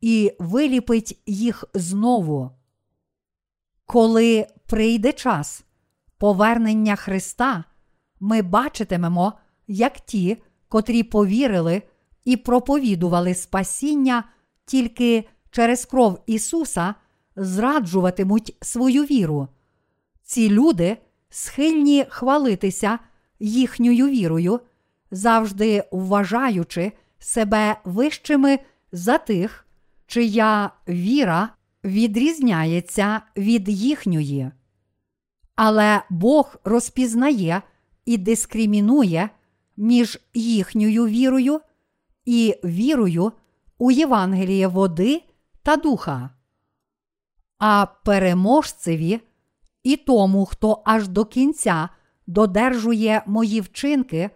[0.00, 2.50] і виліпить їх знову.
[3.86, 5.64] Коли прийде час
[6.18, 7.64] повернення Христа,
[8.20, 9.32] ми бачитимемо,
[9.66, 10.36] як ті,
[10.68, 11.82] котрі повірили
[12.24, 14.24] і проповідували спасіння
[14.64, 16.94] тільки через кров Ісуса,
[17.36, 19.48] зраджуватимуть свою віру.
[20.22, 20.96] Ці люди
[21.30, 22.98] схильні хвалитися
[23.40, 24.60] їхньою вірою,
[25.10, 28.58] завжди вважаючи себе вищими
[28.92, 29.66] за тих,
[30.06, 31.48] чия віра
[31.84, 34.50] відрізняється від їхньої.
[35.56, 37.62] Але Бог розпізнає
[38.04, 39.30] і дискримінує
[39.76, 41.60] між їхньою вірою
[42.24, 43.32] і вірою
[43.78, 45.22] у Євангеліє води
[45.62, 46.30] та духа.
[47.58, 49.20] А переможцеві
[49.82, 51.88] і тому, хто аж до кінця
[52.26, 54.30] додержує мої вчинки,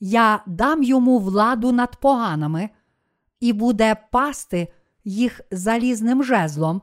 [0.00, 2.70] я дам йому владу над поганими
[3.40, 4.68] і буде пасти
[5.04, 6.82] їх залізним жезлом.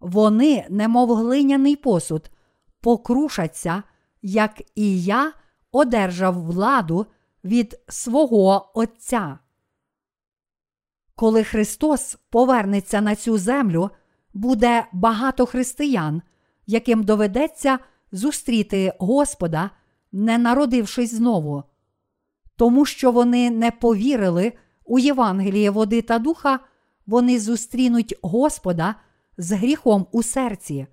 [0.00, 2.30] Вони, немов глиняний посуд,
[2.80, 3.82] покрушаться,
[4.22, 5.32] як і я
[5.72, 7.06] одержав владу
[7.44, 9.38] від свого Отця.
[11.14, 13.90] Коли Христос повернеться на цю землю,
[14.34, 16.22] буде багато християн,
[16.66, 17.78] яким доведеться
[18.12, 19.70] зустріти Господа,
[20.12, 21.64] не народившись знову,
[22.56, 24.52] тому що вони не повірили
[24.84, 26.60] у Євангеліє води та духа,
[27.06, 28.94] вони зустрінуть Господа
[29.38, 30.86] з гріхом у серці.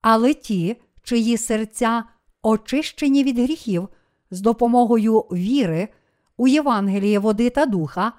[0.00, 2.04] Але ті, чиї серця
[2.42, 3.88] очищені від гріхів
[4.30, 5.88] з допомогою віри
[6.36, 8.12] у Євангеліє води та духа,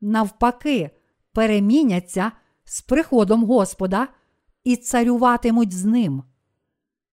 [0.00, 0.90] навпаки,
[1.32, 2.32] переміняться
[2.64, 4.08] з приходом Господа
[4.64, 6.22] і царюватимуть з ним.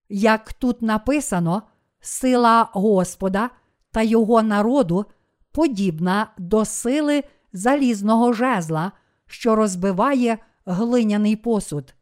[0.08, 1.62] Як тут написано,
[2.00, 3.50] сила Господа
[3.90, 5.06] та його народу
[5.52, 8.92] подібна до сили залізного жезла,
[9.26, 11.94] що розбиває глиняний посуд.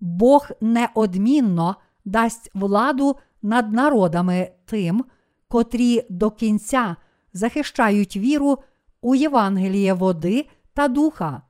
[0.00, 5.04] Бог неодмінно дасть владу над народами тим,
[5.48, 6.96] котрі до кінця
[7.32, 8.58] захищають віру
[9.00, 11.42] у Євангеліє води та духа.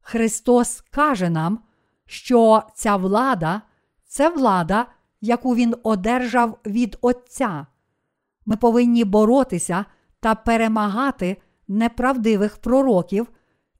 [0.00, 1.58] Христос каже нам,
[2.06, 3.62] що ця влада
[4.06, 4.86] це влада,
[5.20, 7.66] яку Він одержав від Отця.
[8.46, 9.84] Ми повинні боротися
[10.20, 11.36] та перемагати
[11.68, 13.30] неправдивих пророків,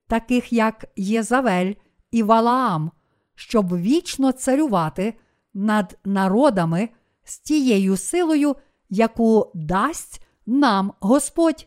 [0.06, 1.72] таких як Єзавель
[2.10, 2.90] і Валаам,
[3.34, 5.14] щоб вічно царювати
[5.54, 6.88] над народами
[7.24, 8.56] з тією силою,
[8.88, 11.66] яку дасть нам Господь.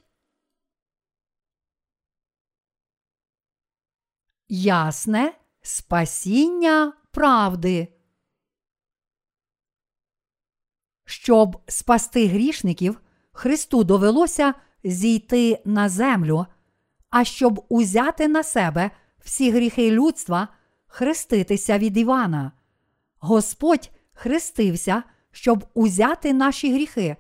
[4.50, 7.88] Ясне спасіння правди.
[11.06, 14.54] Щоб спасти грішників, Христу довелося
[14.84, 16.46] зійти на землю,
[17.10, 20.48] а щоб узяти на себе всі гріхи людства,
[20.88, 22.52] хреститися від Івана.
[23.26, 27.16] Господь хрестився, щоб узяти наші гріхи,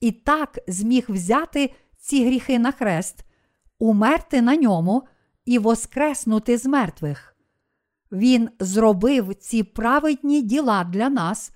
[0.00, 3.24] і так зміг взяти ці гріхи на хрест,
[3.78, 5.02] умерти на ньому
[5.44, 7.36] і воскреснути з мертвих.
[8.12, 11.52] Він зробив ці праведні діла для нас,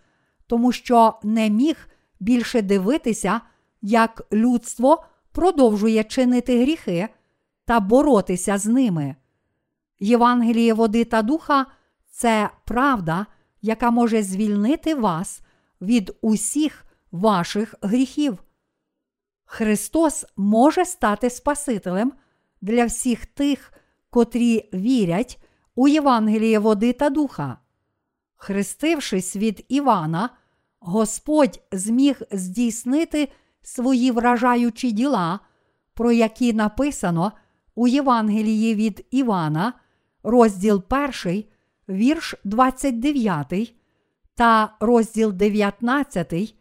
[0.46, 1.88] тому що не міг
[2.20, 3.40] більше дивитися,
[3.82, 7.08] як людство продовжує чинити гріхи
[7.64, 9.16] та боротися з ними.
[9.98, 11.66] Євангеліє води та духа
[12.10, 13.26] це правда,
[13.62, 15.40] яка може звільнити вас
[15.80, 18.44] від усіх ваших гріхів.
[19.44, 22.12] Христос може стати Спасителем
[22.60, 23.72] для всіх тих,
[24.10, 25.42] котрі вірять
[25.74, 27.58] у Євангеліє води та духа.
[28.36, 30.30] Хрестившись від Івана,
[30.80, 33.28] Господь зміг здійснити
[33.62, 35.40] свої вражаючі діла,
[35.94, 37.32] про які написано
[37.74, 39.72] у Євангелії від Івана,
[40.22, 40.82] розділ
[41.24, 41.44] 1,
[41.88, 43.74] вірш 29
[44.34, 46.54] та розділ 19,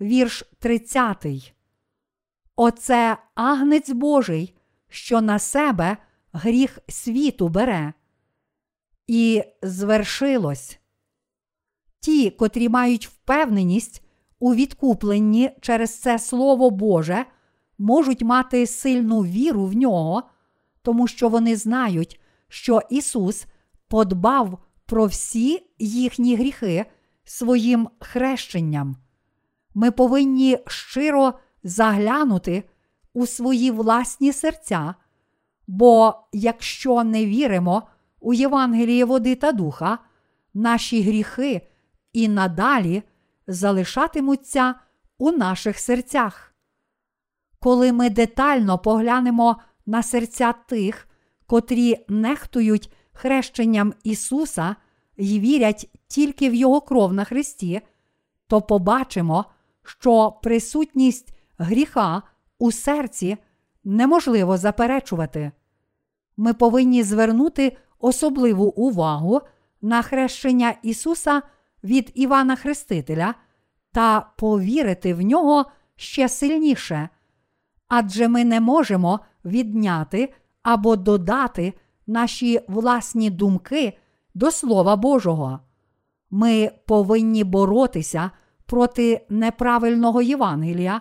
[0.00, 1.54] вірш 30.
[2.56, 4.54] Оце агнець Божий,
[4.88, 5.96] що на себе
[6.32, 7.92] гріх світу бере.
[9.06, 10.78] І звершилось.
[12.00, 14.02] Ті, котрі мають впевненість
[14.38, 17.24] у відкупленні через це Слово Боже,
[17.78, 20.22] можуть мати сильну віру в нього,
[20.82, 23.46] тому що вони знають, що Ісус
[23.88, 26.86] подбав про всі їхні гріхи
[27.24, 28.96] своїм хрещенням.
[29.74, 32.64] Ми повинні щиро заглянути
[33.12, 34.94] у свої власні серця,
[35.66, 37.82] бо якщо не віримо
[38.20, 39.98] у Євангеліє води та духа,
[40.54, 41.68] наші гріхи
[42.12, 43.02] і надалі
[43.46, 44.74] залишатимуться
[45.18, 46.54] у наших серцях.
[47.60, 49.56] Коли ми детально поглянемо
[49.86, 51.08] на серця тих,
[51.46, 54.76] котрі нехтують хрещенням Ісуса
[55.16, 57.80] і вірять тільки в Його кров на Христі,
[58.46, 59.44] то побачимо,
[59.82, 62.22] що присутність гріха
[62.58, 63.36] у серці
[63.84, 65.52] неможливо заперечувати.
[66.36, 69.40] Ми повинні звернути особливу увагу
[69.82, 71.42] на хрещення Ісуса
[71.84, 73.34] від Івана Хрестителя
[73.92, 75.64] та повірити в нього
[75.96, 77.08] ще сильніше,
[77.88, 81.74] адже ми не можемо відняти або додати
[82.06, 83.98] наші власні думки
[84.34, 85.60] до Слова Божого.
[86.30, 88.30] Ми повинні боротися
[88.66, 91.00] проти неправильного Євангелія,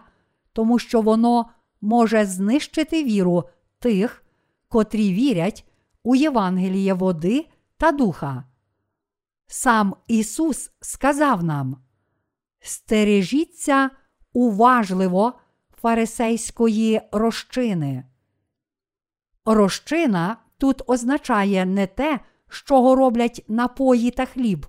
[0.54, 1.46] тому що воно
[1.82, 3.44] може знищити віру
[3.80, 4.24] тих,
[4.68, 5.66] котрі вірять
[6.04, 7.46] у Євангеліє води
[7.78, 8.44] та духа.
[9.48, 11.78] Сам Ісус сказав нам:
[12.60, 13.90] Стережіться
[14.34, 15.34] уважливо
[15.82, 18.04] фарисейської розчини.
[19.46, 22.20] Розчина тут означає не те,
[22.66, 24.66] чого роблять напої та хліб,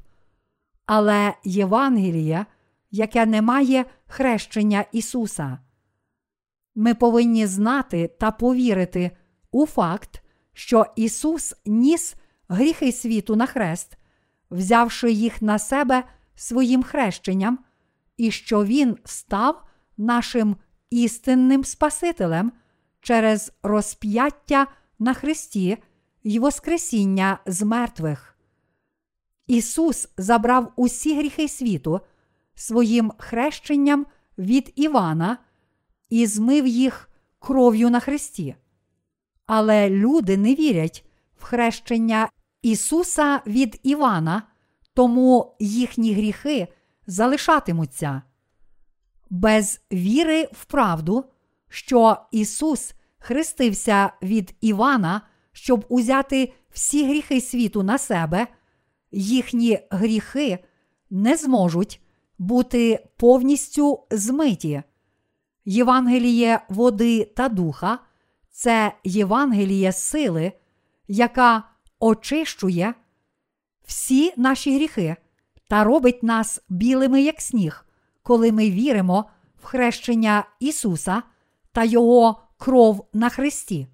[0.86, 2.46] але Євангеліє,
[2.90, 5.58] яке не має хрещення Ісуса.
[6.74, 9.10] Ми повинні знати та повірити
[9.50, 10.22] у факт,
[10.52, 12.14] що Ісус ніс
[12.48, 13.98] гріхи світу на хрест,
[14.50, 17.58] взявши їх на себе своїм хрещенням,
[18.16, 19.62] і що Він став
[19.96, 20.56] нашим
[20.90, 22.52] істинним Спасителем
[23.00, 24.66] через розп'яття
[24.98, 25.78] на Христі
[26.24, 28.38] й Воскресіння з мертвих.
[29.46, 32.00] Ісус забрав усі гріхи світу
[32.54, 34.06] своїм хрещенням
[34.38, 35.38] від Івана
[36.10, 38.56] і змив їх кров'ю на Христі.
[39.46, 41.04] Але люди не вірять
[41.38, 42.28] в хрещення
[42.62, 44.42] Ісуса від Івана,
[44.94, 46.68] тому їхні гріхи
[47.06, 48.22] залишатимуться.
[49.30, 51.24] Без віри в правду,
[51.68, 52.94] що Ісус
[53.26, 55.20] хрестився від Івана,
[55.52, 58.46] щоб узяти всі гріхи світу на себе,
[59.12, 60.58] їхні гріхи
[61.10, 62.00] не зможуть
[62.38, 64.82] бути повністю змиті.
[65.64, 67.98] Євангеліє води та духа
[68.50, 70.52] це Євангеліє сили,
[71.08, 71.64] яка
[72.00, 72.94] очищує
[73.86, 75.16] всі наші гріхи
[75.68, 77.86] та робить нас білими, як сніг,
[78.22, 79.24] коли ми віримо
[79.62, 81.22] в хрещення Ісуса
[81.72, 83.86] та Його кров на Христі.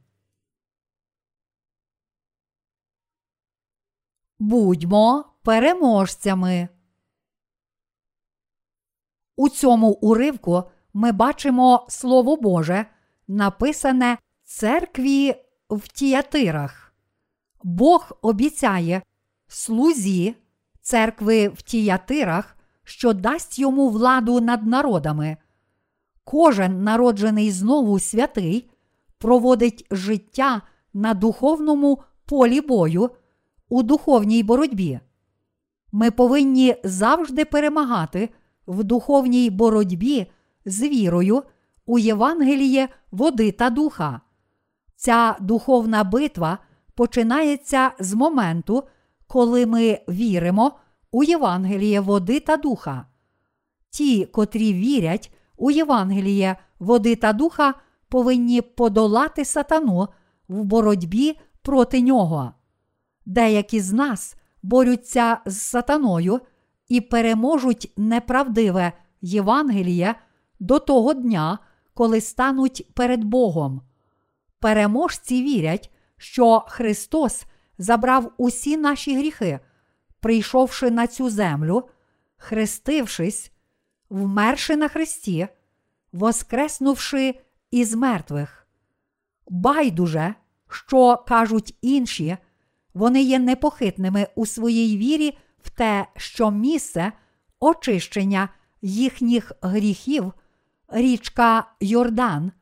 [4.38, 6.68] Будьмо переможцями.
[9.36, 12.86] У цьому уривку ми бачимо Слово Боже,
[13.28, 15.34] написане церкві
[15.70, 16.94] в тіятирах.
[17.62, 19.02] Бог обіцяє
[19.48, 20.34] слузі
[20.80, 25.36] церкви в тіятирах, що дасть йому владу над народами.
[26.24, 28.70] Кожен народжений знову святий
[29.18, 30.62] проводить життя
[30.94, 33.10] на духовному полі бою
[33.68, 35.00] у духовній боротьбі.
[35.92, 38.28] Ми повинні завжди перемагати
[38.66, 40.26] в духовній боротьбі
[40.64, 41.42] з вірою
[41.86, 44.20] у Євангеліє води та духа.
[44.96, 46.58] Ця духовна битва
[46.94, 48.82] починається з моменту,
[49.26, 50.72] коли ми віримо
[51.10, 53.06] у Євангеліє води та духа.
[53.90, 57.74] Ті, котрі вірять у Євангеліє води та духа,
[58.08, 60.08] повинні подолати сатану
[60.48, 62.52] в боротьбі проти нього.
[63.26, 66.40] Деякі з нас борються з сатаною
[66.88, 70.14] і переможуть неправдиве Євангеліє
[70.60, 71.58] до того дня,
[71.94, 73.82] коли стануть перед Богом.
[74.60, 77.44] Переможці вірять, що Христос
[77.78, 79.60] забрав усі наші гріхи,
[80.20, 81.88] прийшовши на цю землю,
[82.36, 83.52] хрестившись,
[84.12, 85.48] вмерши на Христі,
[86.12, 87.34] воскреснувши
[87.70, 88.66] із мертвих.
[89.48, 90.34] Байдуже,
[90.68, 92.36] що кажуть інші,
[92.94, 97.12] вони є непохитними у своїй вірі в те, що місце
[97.60, 98.48] очищення
[98.82, 100.32] їхніх гріхів,
[100.88, 102.52] річка Йордан,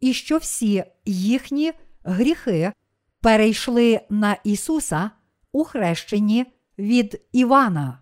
[0.00, 1.72] і що всі їхні
[2.04, 2.72] гріхи
[3.20, 5.10] перейшли на Ісуса
[5.52, 6.46] у хрещенні
[6.78, 7.98] від Івана.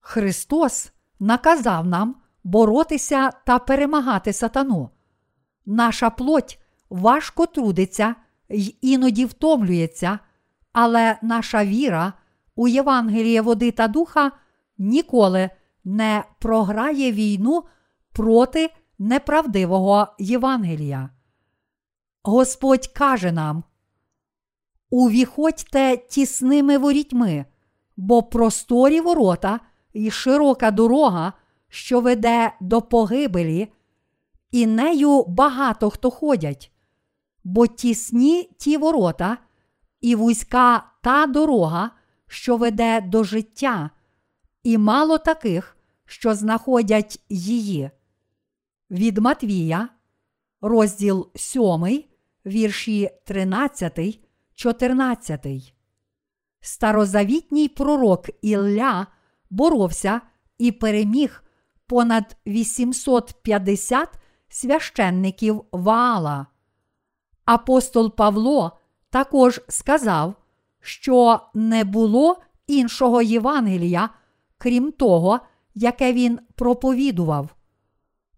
[0.00, 0.93] Христос
[1.24, 4.90] наказав нам боротися та перемагати сатану.
[5.66, 6.58] Наша плоть
[6.90, 8.14] важко трудиться
[8.48, 10.18] й іноді втомлюється,
[10.72, 12.12] але наша віра
[12.56, 14.32] у Євангеліє води та духа
[14.78, 15.50] ніколи
[15.84, 17.64] не програє війну
[18.12, 21.10] проти неправдивого Євангелія.
[22.22, 23.64] Господь каже нам:
[24.90, 27.44] Увіходьте тісними ворітьми,
[27.96, 29.60] бо просторі ворота
[29.94, 31.32] і широка дорога,
[31.68, 33.72] що веде до погибелі,
[34.50, 36.72] і нею багато хто ходять,
[37.44, 39.38] бо тісні ті ворота,
[40.00, 41.90] і вузька та дорога,
[42.26, 43.90] що веде до життя,
[44.62, 45.76] і мало таких,
[46.06, 47.90] що знаходять її.
[48.90, 49.88] Від Матвія,
[50.60, 52.04] розділ 7,
[52.46, 54.20] вірші 13,
[54.54, 55.74] 14.
[56.60, 59.06] Старозавітній пророк Ілля
[59.54, 60.20] боровся
[60.58, 61.44] і переміг
[61.86, 64.08] понад 850
[64.48, 66.46] священників Ваала.
[67.44, 68.78] Апостол Павло
[69.10, 70.34] також сказав,
[70.80, 72.36] що не було
[72.66, 74.10] іншого Євангелія,
[74.58, 75.40] крім того,
[75.74, 77.54] яке він проповідував.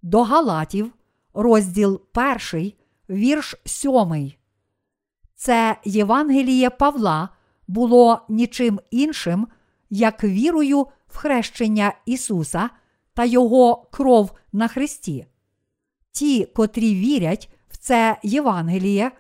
[0.03, 0.93] До Галатів,
[1.35, 2.01] розділ
[2.53, 2.73] 1,
[3.11, 4.33] вірш 7.
[5.35, 7.29] Це Євангеліє Павла
[7.69, 9.49] було нічим іншим,
[9.91, 12.70] як вірою в хрещення Ісуса
[13.14, 15.26] та Його кров на Христі.
[16.12, 19.11] Ті, котрі вірять в це Євангеліє,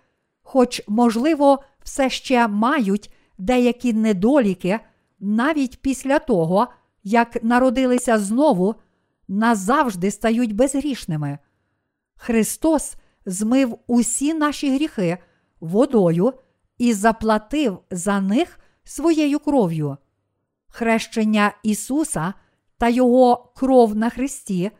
[0.42, 4.80] хоч, можливо, все ще мають деякі недоліки
[5.20, 6.68] навіть після того,
[7.04, 8.74] як народилися знову,
[9.28, 11.38] назавжди стають безгрішними.
[12.16, 12.94] Христос
[13.26, 15.18] змив усі наші гріхи
[15.60, 16.32] водою
[16.78, 19.96] і заплатив за них своєю кров'ю.
[20.68, 22.34] Хрещення Ісуса
[22.78, 24.70] та Його кров на Христі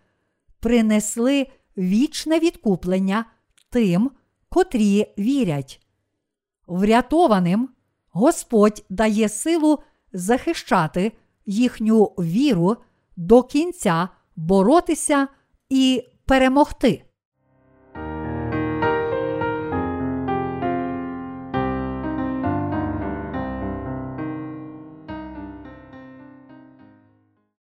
[0.61, 3.24] принесли вічне відкуплення
[3.70, 4.11] тим,
[4.49, 5.87] котрі вірять.
[6.66, 7.68] Врятованим
[8.11, 9.78] Господь дає силу
[10.12, 11.12] захищати
[11.47, 12.76] їхню віру
[13.16, 15.28] до кінця боротися
[15.68, 17.05] і перемогти.